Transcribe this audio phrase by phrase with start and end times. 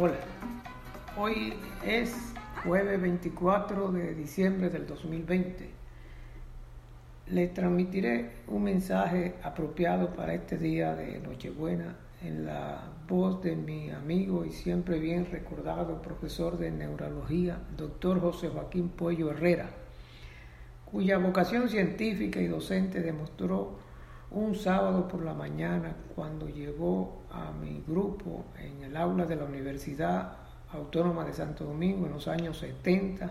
[0.00, 0.14] Hola,
[1.16, 2.14] hoy es
[2.62, 5.68] jueves 24 de diciembre del 2020.
[7.26, 13.90] Les transmitiré un mensaje apropiado para este día de Nochebuena en la voz de mi
[13.90, 19.68] amigo y siempre bien recordado profesor de neurología, doctor José Joaquín Puello Herrera,
[20.84, 23.80] cuya vocación científica y docente demostró
[24.30, 29.44] un sábado por la mañana cuando llegó a mi grupo en el aula de la
[29.44, 30.32] Universidad
[30.72, 33.30] Autónoma de Santo Domingo en los años 70,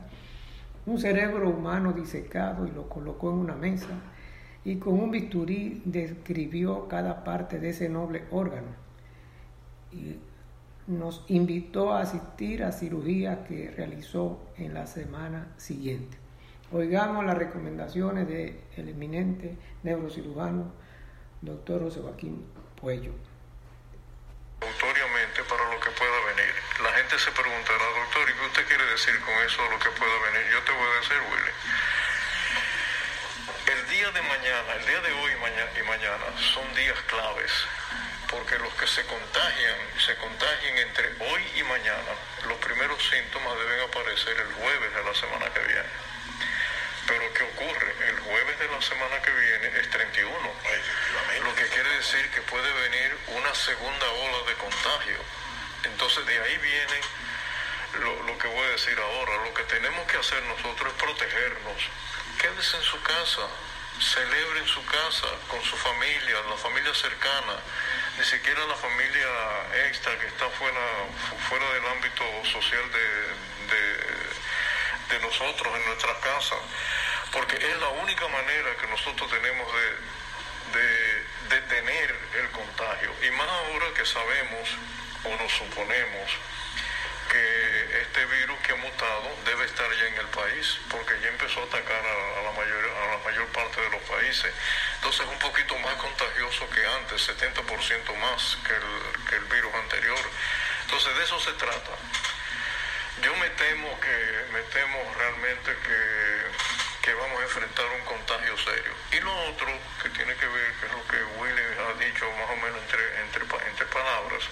[0.87, 3.89] un cerebro humano disecado y lo colocó en una mesa
[4.65, 8.87] y con un bisturí describió cada parte de ese noble órgano
[9.91, 10.15] y
[10.87, 16.17] nos invitó a asistir a cirugía que realizó en la semana siguiente.
[16.71, 20.86] Oigamos las recomendaciones del eminente neurocirujano
[21.41, 22.45] doctor José Joaquín
[22.79, 23.11] Puello.
[24.61, 26.53] Autoriamente para lo que pueda venir.
[26.81, 30.17] La gente se preguntará, doctor, ¿y qué usted quiere decir con eso lo que pueda
[30.31, 30.51] venir?
[30.51, 31.53] Yo te voy a decir, Willy.
[33.67, 37.51] El día de mañana, el día de hoy y mañana son días claves,
[38.31, 42.17] porque los que se contagian, se contagian entre hoy y mañana.
[42.47, 46.16] Los primeros síntomas deben aparecer el jueves de la semana que viene.
[47.07, 47.95] Pero ¿qué ocurre?
[48.09, 50.37] El jueves de la semana que viene es 31.
[51.43, 55.17] Lo que quiere decir que puede venir una segunda ola de contagio.
[55.83, 57.01] Entonces de ahí viene
[58.27, 59.45] lo, que voy a decir ahora.
[59.45, 61.81] Lo que tenemos que hacer nosotros es protegernos.
[62.39, 63.47] Quédese en su casa,
[63.99, 67.55] celebre en su casa con su familia, la familia cercana,
[68.19, 69.27] ni siquiera la familia
[69.87, 70.85] extra que está fuera,
[71.49, 73.97] fuera del ámbito social de de
[75.19, 76.59] nosotros en nuestras casas,
[77.31, 83.13] porque es la única manera que nosotros tenemos de, de detener el contagio.
[83.25, 84.69] Y más ahora que sabemos
[85.23, 86.31] o nos suponemos
[87.29, 91.61] que este virus que ha mutado debe estar ya en el país, porque ya empezó
[91.61, 94.51] a atacar a, la, mayor, a la mayor parte de los países.
[94.95, 99.73] Entonces es un poquito más contagioso que antes, 70% más que el, que el virus
[99.73, 100.19] anterior.
[100.83, 101.91] Entonces de eso se trata.
[103.21, 108.93] Yo me temo que me temo realmente que, vamos a enfrentar un contagio serio.
[109.11, 109.67] Y lo otro
[110.03, 113.21] que tiene que ver, que es lo que Willy ha dicho más o menos entre,
[113.21, 114.43] entre, entre palabras,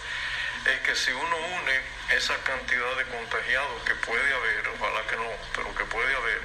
[0.65, 1.79] es que si uno une
[2.15, 6.41] esa cantidad de contagiados que puede haber, ojalá que no, pero que puede haber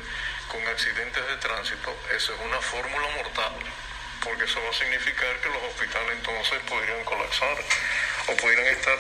[0.49, 3.55] con accidentes de tránsito, esa es una fórmula mortal,
[4.23, 7.57] porque eso va a significar que los hospitales entonces podrían colapsar
[8.29, 8.99] o podrían estar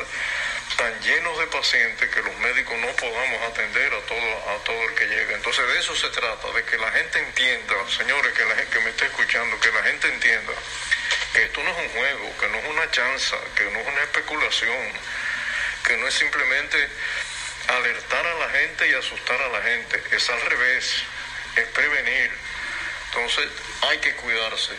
[0.81, 4.95] tan llenos de pacientes que los médicos no podamos atender a todo, a todo el
[4.95, 5.35] que llega.
[5.35, 8.85] Entonces de eso se trata, de que la gente entienda, señores, que la gente que
[8.85, 10.55] me esté escuchando, que la gente entienda
[11.35, 14.03] que esto no es un juego, que no es una chanza, que no es una
[14.05, 14.93] especulación,
[15.87, 16.89] que no es simplemente
[17.69, 20.95] alertar a la gente y asustar a la gente, es al revés,
[21.57, 22.31] es prevenir.
[23.09, 23.51] Entonces
[23.83, 24.73] hay que cuidarse.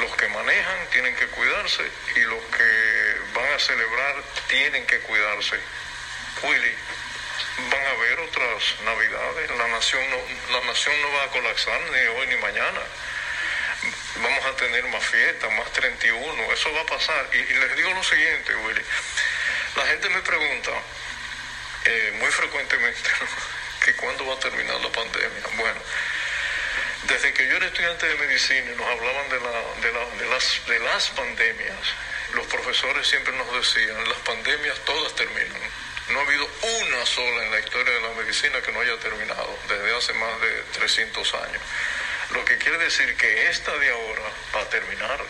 [0.00, 1.82] Los que manejan tienen que cuidarse
[2.14, 5.58] y los que van a celebrar tienen que cuidarse.
[6.42, 6.74] Willy,
[7.70, 11.98] van a haber otras navidades, la nación no, la nación no va a colapsar ni
[11.98, 12.80] hoy ni mañana.
[14.22, 17.28] Vamos a tener más fiestas, más 31, eso va a pasar.
[17.32, 18.82] Y, les digo lo siguiente, Willy,
[19.76, 20.70] la gente me pregunta
[21.84, 23.10] eh, muy frecuentemente
[23.84, 25.42] que cuándo va a terminar la pandemia.
[25.56, 25.80] Bueno,
[27.06, 31.94] desde que yo era estudiante de medicina y nos hablaban de, las, de las pandemias,
[32.34, 35.62] los profesores siempre nos decían, las pandemias todas terminan.
[36.10, 39.58] No ha habido una sola en la historia de la medicina que no haya terminado,
[39.68, 41.62] desde hace más de 300 años.
[42.30, 44.22] Lo que quiere decir que esta de ahora
[44.54, 45.20] va a terminar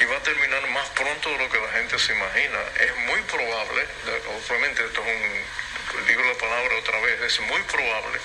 [0.00, 2.58] y va a terminar más pronto de lo que la gente se imagina.
[2.80, 3.86] Es muy probable,
[4.48, 8.20] obviamente esto es un, digo la palabra otra vez, es muy probable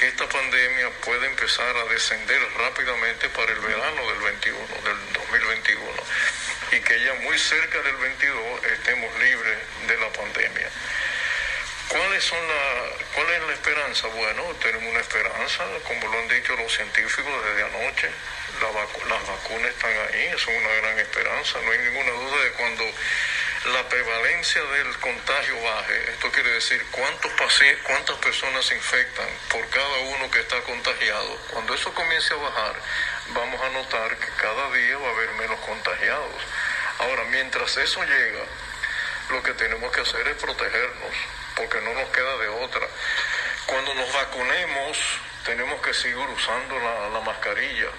[0.00, 5.92] que esta pandemia puede empezar a descender rápidamente para el verano del 21, del 2021,
[6.72, 10.70] y que ya muy cerca del 22 estemos libres de la pandemia.
[11.88, 14.06] ¿Cuáles son la, ¿Cuál es la esperanza?
[14.06, 18.08] Bueno, tenemos una esperanza, como lo han dicho los científicos desde anoche,
[18.62, 22.84] las vacunas están ahí, son una gran esperanza, no hay ninguna duda de cuando
[23.66, 29.68] la prevalencia del contagio baje, esto quiere decir cuántos pacientes, cuántas personas se infectan por
[29.68, 31.36] cada uno que está contagiado.
[31.50, 32.74] Cuando eso comience a bajar,
[33.34, 36.42] vamos a notar que cada día va a haber menos contagiados.
[37.00, 38.44] Ahora, mientras eso llega,
[39.28, 41.14] lo que tenemos que hacer es protegernos,
[41.54, 42.88] porque no nos queda de otra.
[43.66, 44.98] Cuando nos vacunemos,
[45.44, 47.90] tenemos que seguir usando la, la mascarilla.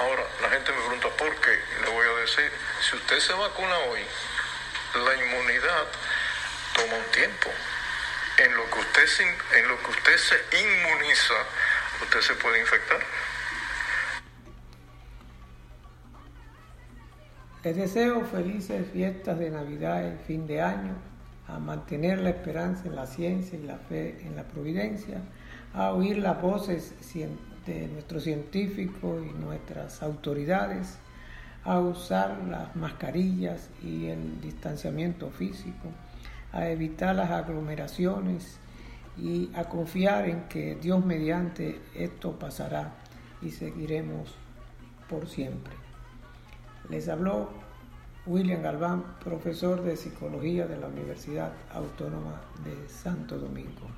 [0.00, 1.58] Ahora, la gente me pregunta, ¿por qué?
[1.82, 2.52] Le voy a decir,
[2.88, 4.06] si usted se vacuna hoy,
[4.94, 5.86] la inmunidad
[6.74, 7.50] toma un tiempo.
[8.38, 11.34] En lo que usted se, en lo que usted se inmuniza,
[12.02, 13.00] usted se puede infectar.
[17.64, 20.94] Les deseo felices fiestas de Navidad y fin de año,
[21.48, 25.20] a mantener la esperanza en la ciencia y la fe en la providencia,
[25.74, 26.94] a oír las voces
[27.66, 30.98] de nuestros científicos y nuestras autoridades,
[31.68, 35.90] a usar las mascarillas y el distanciamiento físico,
[36.50, 38.58] a evitar las aglomeraciones
[39.18, 42.94] y a confiar en que Dios mediante esto pasará
[43.42, 44.34] y seguiremos
[45.10, 45.74] por siempre.
[46.88, 47.50] Les habló
[48.24, 53.90] William Galván, profesor de Psicología de la Universidad Autónoma de Santo Domingo.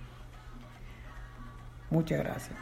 [1.89, 2.59] Muchas gracias.